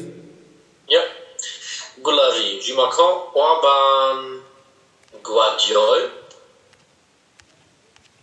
[0.88, 1.00] Ja.
[2.02, 4.40] Gulari, Gimacon, Orban,
[5.22, 6.10] Guardiol,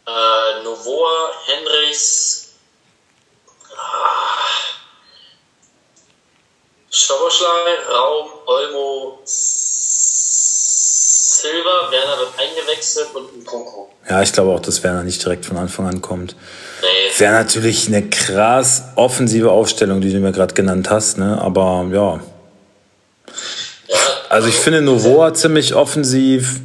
[0.06, 2.54] äh, Novoa, Henrichs,
[3.76, 4.71] ah,
[6.94, 7.48] Stoboschlei,
[7.90, 9.18] Raum, Olmo,
[11.42, 13.86] Silva, Werner wird eingewechselt und Nkunku.
[14.10, 16.36] Ja, ich glaube auch, dass Werner nicht direkt von Anfang an kommt.
[16.82, 16.88] Nee.
[17.18, 21.42] Wäre natürlich eine krass offensive Aufstellung, die du mir gerade genannt hast, ne?
[21.42, 22.20] aber ja.
[23.88, 23.98] ja.
[24.28, 26.60] Also ich finde Novoa ziemlich offensiv.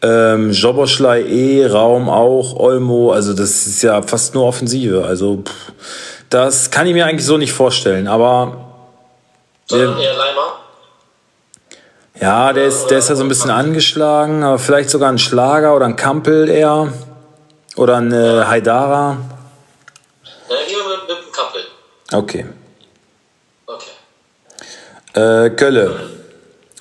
[0.00, 5.04] Ähm, Joboschlei eh, Raum auch, Olmo, also das ist ja fast nur Offensive.
[5.04, 5.72] Also pff,
[6.30, 8.65] das kann ich mir eigentlich so nicht vorstellen, aber
[9.66, 10.60] sondern eher Leimer?
[12.20, 15.76] Ja, der ist, der ist ja so ein bisschen angeschlagen, aber vielleicht sogar ein Schlager
[15.76, 16.92] oder ein Kampel eher.
[17.76, 19.18] Oder ein äh, Haidara.
[20.48, 21.60] Ja, gehen wir mit, mit dem Kampel.
[22.10, 22.46] Okay.
[23.66, 25.44] Okay.
[25.46, 26.15] Äh, Kölle.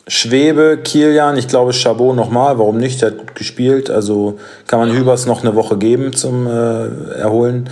[0.08, 3.02] Schwebe, Kilian, ich glaube Chabot nochmal, warum nicht?
[3.02, 7.72] Der hat gut gespielt, also kann man Hübers noch eine Woche geben zum äh, Erholen.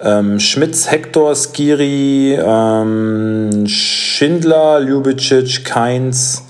[0.00, 6.44] Ähm, Schmitz, Hector, Skiri, ähm, Schindler, Ljubicic, Keins,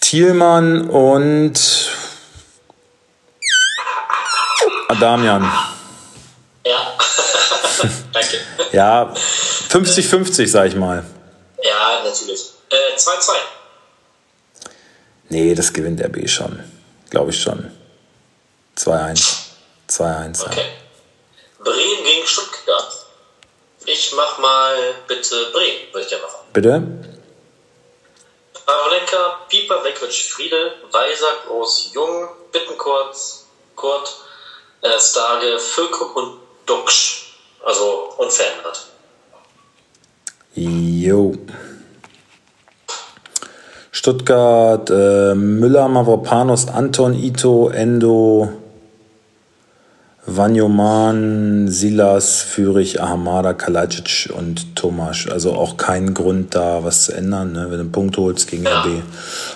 [0.00, 1.60] Thielmann und
[4.88, 5.42] Adamian.
[6.64, 6.94] Ja,
[8.14, 8.38] danke.
[8.72, 9.12] Ja,
[9.68, 11.04] 50-50, sag ich mal.
[11.62, 12.40] Ja, natürlich.
[12.70, 12.72] 2-2.
[12.72, 13.55] Äh,
[15.28, 16.62] Nee, das gewinnt RB schon.
[17.10, 17.70] Glaube ich schon.
[18.76, 19.38] 2-1.
[19.88, 20.46] 2-1.
[20.46, 20.60] Okay.
[20.60, 21.64] Ja.
[21.64, 23.06] Bremen gegen Stuttgart.
[23.86, 26.46] Ich mach mal bitte Bremen, würde ich gerne machen.
[26.52, 26.82] Bitte?
[28.66, 33.16] Pavlenka, Pieper, Wekwitsch, Friede, Weiser, Groß, Jung, Bittenkurt,
[33.76, 34.16] Kurt,
[34.82, 37.34] äh, Stage, Füllkrug und Duxch.
[37.64, 38.86] Also unverändert.
[40.54, 41.34] Jo.
[44.06, 48.52] Stuttgart, äh, Müller, Mavropanos, Anton, Ito, Endo,
[50.24, 55.26] Vanyoman, Silas, Fürich, Ahamada, Kalajic und Tomasch.
[55.26, 57.62] Also auch kein Grund da, was zu ändern, ne?
[57.62, 59.02] wenn du einen Punkt holst gegen RB.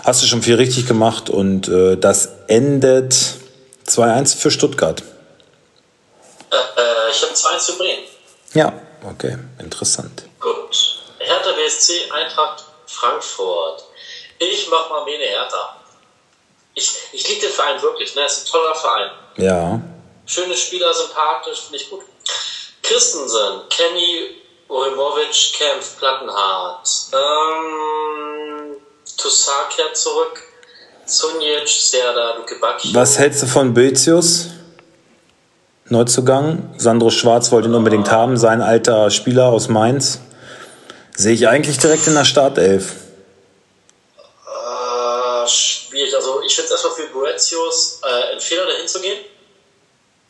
[0.02, 3.14] Hast du schon viel richtig gemacht und äh, das endet
[3.86, 5.04] 2-1 für Stuttgart.
[6.50, 8.02] Äh, äh ich habe 2-1 für Bremen.
[8.54, 8.72] Ja,
[9.08, 10.24] okay, interessant.
[10.40, 10.98] Gut.
[11.20, 13.89] Hertha BSC, Eintracht Frankfurt.
[14.42, 15.76] Ich mach mal Mene Hertha.
[16.74, 18.22] Ich, ich liebe den Verein wirklich, ne?
[18.24, 19.10] Es ist ein toller Verein.
[19.36, 19.80] Ja.
[20.24, 22.00] Schöne Spieler, sympathisch, finde ich gut.
[22.82, 26.88] Christensen, Kenny, Urimovic, Kempf, Plattenhardt.
[27.12, 28.76] Ähm,
[29.18, 30.42] Toussaint kehrt zurück.
[31.04, 32.94] Sunjic, Serda, Luke Bacchio.
[32.94, 34.46] Was hältst du von Bözius?
[35.86, 36.72] Neuzugang.
[36.78, 38.12] Sandro Schwarz wollte ihn unbedingt ah.
[38.12, 40.20] haben, sein alter Spieler aus Mainz.
[41.14, 42.94] Sehe ich eigentlich direkt in der Startelf.
[45.44, 49.18] Ich finde es erstmal für Boetius äh, ein Fehler, dahin zu gehen.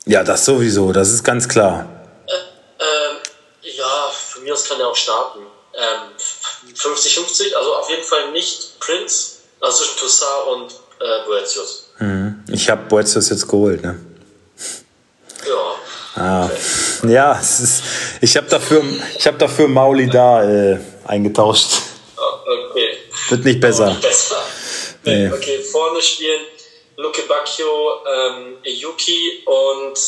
[0.07, 1.89] Ja, das sowieso, das ist ganz klar.
[2.27, 5.41] Äh, äh, ja, von mir aus kann er auch starten.
[6.75, 11.91] 50-50, ähm, also auf jeden Fall nicht Prince, also zwischen Toussaint und äh, Boetius.
[11.99, 12.45] Mhm.
[12.49, 13.99] Ich habe Boetius jetzt geholt, ne?
[15.47, 16.23] Ja.
[16.23, 16.45] Ah.
[16.47, 17.13] Okay.
[17.13, 17.83] Ja, es ist,
[18.21, 18.83] ich habe dafür,
[19.25, 21.71] hab dafür Mauli da äh, eingetauscht.
[22.17, 22.99] Okay.
[23.31, 23.89] Wird nicht besser.
[23.89, 24.30] Nicht besser.
[25.05, 25.31] Nee.
[25.33, 26.41] Okay, vorne spielen
[26.97, 27.65] Luke Bacchio,
[28.07, 29.99] ähm, Yuki und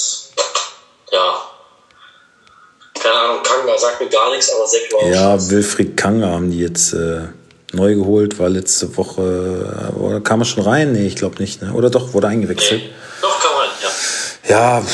[1.10, 1.42] ja.
[3.00, 6.60] keine Ahnung, Kanga sagt mir gar nichts, aber Seck war Ja, Wilfried Kanga haben die
[6.60, 7.22] jetzt äh,
[7.72, 10.92] neu geholt, war letzte Woche, oder kam er schon rein?
[10.92, 11.72] Nee, ich glaube nicht, ne?
[11.72, 12.82] Oder doch, wurde eingewechselt?
[12.82, 12.90] Nee.
[13.22, 14.50] Doch, kam rein, ja.
[14.50, 14.86] Ja,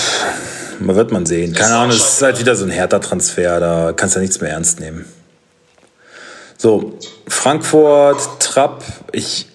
[0.79, 1.53] man wird man sehen.
[1.53, 4.41] Keine Ahnung, es ist halt wieder so ein härter Transfer, da kannst du ja nichts
[4.41, 5.13] mehr ernst nehmen.
[6.57, 9.47] So, Frankfurt, Trapp, ich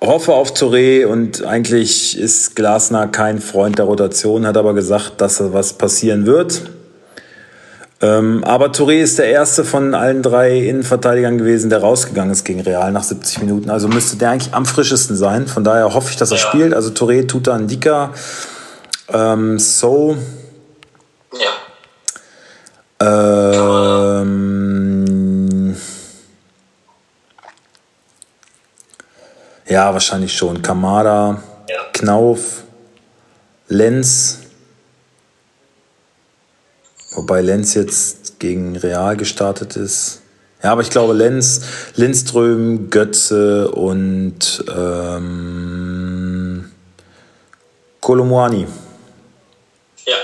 [0.00, 5.42] hoffe auf Touré und eigentlich ist Glasner kein Freund der Rotation, hat aber gesagt, dass
[5.52, 6.62] was passieren wird.
[8.02, 12.60] Ähm, aber Touré ist der erste von allen drei Innenverteidigern gewesen, der rausgegangen ist gegen
[12.60, 13.68] Real nach 70 Minuten.
[13.68, 15.46] Also müsste der eigentlich am frischesten sein.
[15.46, 16.42] Von daher hoffe ich, dass er ja.
[16.42, 16.72] spielt.
[16.72, 18.14] Also Touré, Tuta, Ndika,
[19.12, 20.16] ähm, So.
[21.32, 21.50] Ja.
[24.22, 24.99] Ähm,
[29.70, 30.60] ja, wahrscheinlich schon.
[30.62, 31.84] Kamada, ja.
[31.92, 32.64] Knauf,
[33.68, 34.38] Lenz.
[37.12, 40.20] Wobei Lenz jetzt gegen Real gestartet ist.
[40.62, 41.62] Ja, aber ich glaube Lenz,
[41.94, 46.70] Lindström, Götze und ähm,
[48.00, 48.66] Kolomuani.
[50.04, 50.16] Ja.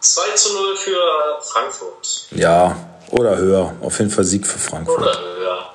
[0.00, 0.98] 2 zu 0 für
[1.40, 2.26] Frankfurt.
[2.30, 2.76] Ja,
[3.10, 3.74] oder höher.
[3.80, 5.00] Auf jeden Fall Sieg für Frankfurt.
[5.00, 5.70] Oder höher.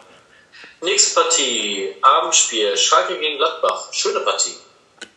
[0.82, 3.92] Nächste Partie, Abendspiel, Schalke gegen Gladbach.
[3.92, 4.56] Schöne Partie.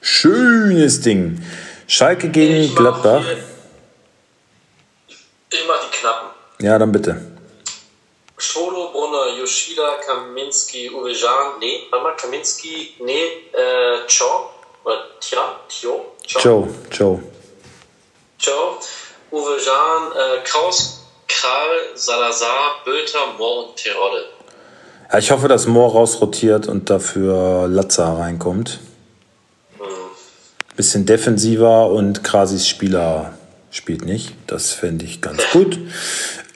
[0.01, 1.43] Schönes Ding.
[1.87, 3.23] Schalke gegen ich Gladbach.
[5.53, 6.29] Ich mach die Knappen.
[6.61, 7.21] Ja, dann bitte.
[8.39, 14.51] Scholo, Brunner, Yoshida, Kaminski, Uwejan, nee, warte mal, Kaminski, nee, äh, Cho,
[14.83, 16.41] oder Tja, Tio, Cho.
[16.91, 17.21] Cho,
[18.39, 18.81] Cho.
[19.31, 24.29] Uwe Jan, äh, Kraus, Kral, Salazar, Bülter, Mohr und Terodde.
[25.13, 28.79] Ja, ich hoffe, dass Mohr rausrotiert und dafür Latza reinkommt.
[30.77, 33.35] Bisschen defensiver und Krasis Spieler
[33.71, 34.35] spielt nicht.
[34.47, 35.79] Das fände ich ganz gut.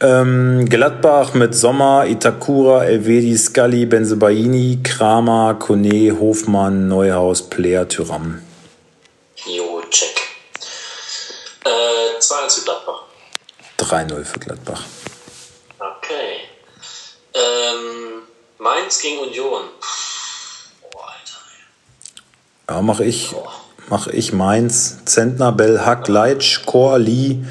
[0.01, 8.41] Ähm, Gladbach mit Sommer, Itakura, Elvedi, Scully, Benzebaini, Kramer, Kone, Hofmann, Neuhaus, Player, Tyram.
[9.47, 10.15] Jo, check.
[11.65, 13.03] Äh, 2-1 für Gladbach.
[13.79, 14.83] 3-0 für Gladbach.
[15.79, 16.41] Okay.
[17.35, 17.94] Ähm,
[18.65, 19.69] Mainz gegen Union.
[20.91, 21.41] Boah, Alter.
[22.71, 23.35] Ja, mache ich.
[23.89, 25.05] Mache ich Mainz.
[25.05, 27.45] Zentner, Bell, Hack, Leitsch, Chor, Lee,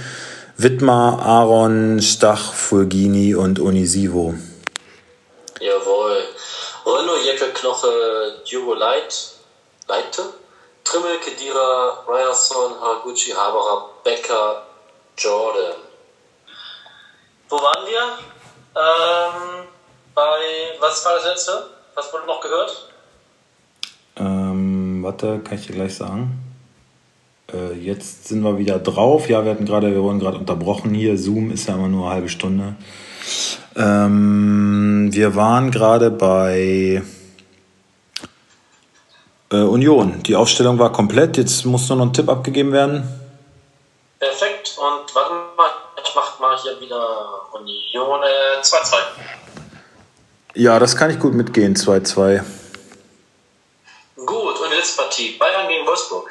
[0.57, 4.33] Wittmar, Aaron, Stach, Fulgini und Unisivo.
[5.61, 6.23] Jawohl.
[6.83, 9.33] Renault, Jecke, Knoche, Diogo Leit,
[9.87, 10.23] Leite,
[10.83, 14.63] Trimmel, Kedira, Ryerson, Haraguchi, Haberer, Becker,
[15.15, 15.75] Jordan.
[17.49, 18.17] Wo waren wir?
[18.75, 19.67] Ähm,
[20.15, 20.39] bei,
[20.79, 21.69] was war das letzte?
[21.95, 22.89] Was wurde noch gehört?
[25.03, 26.39] warte, kann ich dir gleich sagen.
[27.53, 29.29] Äh, jetzt sind wir wieder drauf.
[29.29, 31.17] Ja, wir hatten gerade, wir wurden gerade unterbrochen hier.
[31.17, 32.75] Zoom ist ja immer nur eine halbe Stunde.
[33.75, 37.03] Ähm, wir waren gerade bei
[39.51, 40.23] äh, Union.
[40.23, 41.37] Die Aufstellung war komplett.
[41.37, 43.03] Jetzt muss nur noch ein Tipp abgegeben werden.
[44.19, 44.75] Perfekt.
[44.77, 45.69] Und warte mal,
[46.01, 48.95] ich mach mal hier wieder Union äh, 2-2.
[50.55, 52.43] Ja, das kann ich gut mitgehen, 2-2.
[54.15, 55.37] Gut, und letzte Partie.
[55.37, 56.29] Bayern gegen Wolfsburg.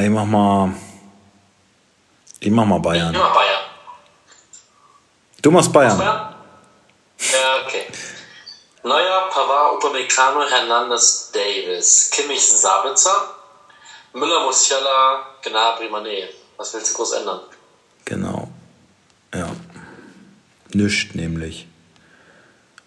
[0.00, 0.74] Ich mach mal.
[2.40, 3.12] Ich mach mal Bayern.
[3.14, 3.60] Ich mach Bayern.
[5.40, 5.98] Du machst Bayern.
[6.00, 6.36] Ja,
[7.64, 7.86] okay.
[8.82, 13.34] Neuer, Pavard, Upamecano, Hernandez, Davis, Kimmich, Sabitzer,
[14.14, 16.28] Müller, Musiala, Gnabry, Mané.
[16.56, 17.40] Was willst du groß ändern?
[18.04, 18.47] Genau.
[20.74, 21.66] Nischt nämlich.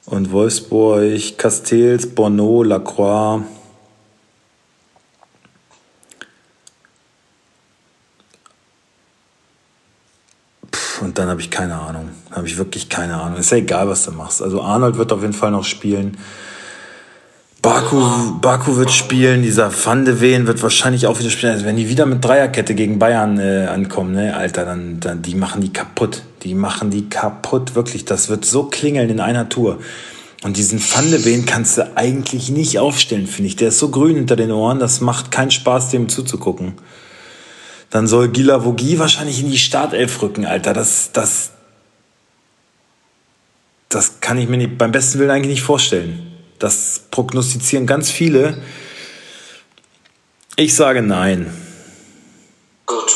[0.06, 3.44] Und Wolfsburg, Castells, Borneau, Lacroix.
[11.02, 12.10] und dann habe ich keine Ahnung.
[12.32, 13.40] Habe ich wirklich keine Ahnung.
[13.40, 14.42] Ist ja egal, was du machst.
[14.42, 16.18] Also Arnold wird auf jeden Fall noch spielen.
[17.62, 21.52] Baku, Baku wird spielen, dieser Van de Ven wird wahrscheinlich auch wieder spielen.
[21.52, 25.36] Also wenn die wieder mit Dreierkette gegen Bayern äh, ankommen, ne, Alter, dann, dann die
[25.36, 26.24] machen die kaputt.
[26.42, 28.04] Die machen die kaputt, wirklich.
[28.06, 29.78] Das wird so klingeln in einer Tour.
[30.44, 33.58] Und diesen Van de Ven kannst du eigentlich nicht aufstellen, finde ich.
[33.58, 36.74] Der ist so grün hinter den Ohren, das macht keinen Spaß, dem zuzugucken.
[37.92, 40.74] Dann soll Gila Vogie wahrscheinlich in die Startelf rücken, Alter.
[40.74, 41.52] Das, das,
[43.88, 46.31] das kann ich mir nicht, beim besten Willen eigentlich nicht vorstellen.
[46.62, 48.62] Das prognostizieren ganz viele.
[50.56, 51.52] Ich sage nein.
[52.86, 53.12] Gut.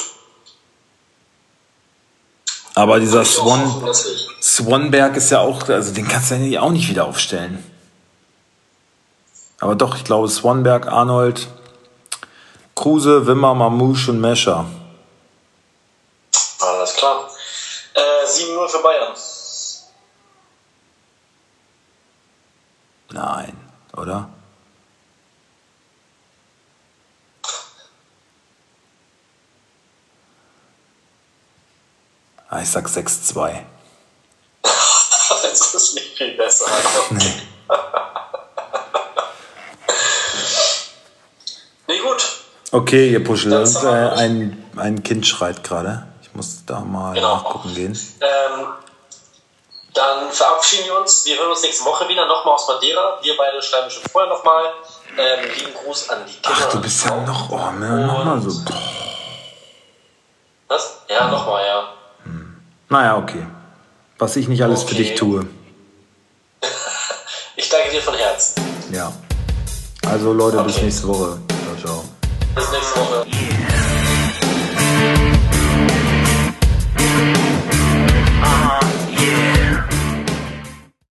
[2.74, 3.88] Aber dieser Swan,
[4.42, 7.64] Swanberg ist ja auch, also den kannst du ja auch nicht wieder aufstellen.
[9.60, 11.48] Aber doch, ich glaube Swanberg, Arnold,
[12.74, 14.66] Kruse, Wimmer, Mamouche und Mescher.
[16.62, 17.30] Alles klar.
[17.94, 19.14] Äh, 7-0 für Bayern.
[23.16, 23.56] Nein,
[23.96, 24.28] oder?
[32.50, 33.62] Ah, ich sag 6-2.
[34.62, 36.66] das ist nicht viel besser.
[37.12, 37.42] Nee.
[41.88, 42.22] nee, gut.
[42.74, 46.06] Okay, ihr Puschel, äh, ein, ein Kind schreit gerade.
[46.22, 47.36] Ich muss da mal genau.
[47.36, 47.98] nachgucken gehen.
[48.20, 48.66] Ähm,
[49.96, 51.26] dann verabschieden wir uns.
[51.26, 53.18] Wir hören uns nächste Woche wieder nochmal aus Madeira.
[53.22, 54.66] Wir beide schreiben schon vorher nochmal.
[55.18, 56.50] Ähm, lieben Gruß an die Kinder.
[56.52, 58.52] Ach, du bist ja noch, oh, nochmal so.
[60.68, 60.98] Was?
[61.08, 61.94] Ja, nochmal, ja.
[62.24, 62.62] Hm.
[62.90, 63.48] Naja, okay.
[64.18, 64.90] Was ich nicht alles okay.
[64.90, 65.48] für dich tue.
[67.56, 68.90] ich danke dir von Herzen.
[68.92, 69.12] Ja.
[70.08, 70.68] Also Leute, okay.
[70.68, 71.40] bis nächste Woche.
[71.64, 72.04] Ciao, ciao.
[72.54, 73.26] Bis nächste Woche.